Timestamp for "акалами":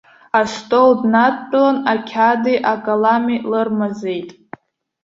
2.73-3.37